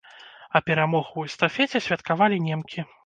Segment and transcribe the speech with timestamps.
[0.59, 2.89] А перамогу ў эстафеце святкавалі немкі.